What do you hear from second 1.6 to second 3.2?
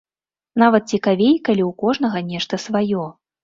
ў кожнага нешта сваё.